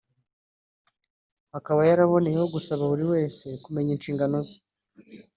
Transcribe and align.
Akaba 1.57 1.81
yaraboneyeho 1.89 2.45
gusaba 2.55 2.83
buri 2.91 3.05
wese 3.13 3.45
kumenya 3.63 3.91
inshingano 3.93 4.37
ze 4.47 4.57